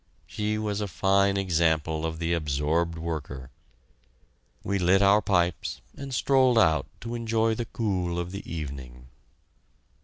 She 0.25 0.57
was 0.57 0.81
a 0.81 0.87
fine 0.87 1.37
example 1.37 2.07
of 2.07 2.17
the 2.17 2.33
absorbed 2.33 2.97
worker. 2.97 3.51
We 4.63 4.79
lit 4.79 5.03
our 5.03 5.21
pipes 5.21 5.79
and 5.95 6.11
strolled 6.11 6.57
out 6.57 6.87
to 7.01 7.13
enjoy 7.13 7.53
the 7.53 7.65
cool 7.65 8.17
of 8.17 8.31
the 8.31 8.51
evening. 8.51 9.09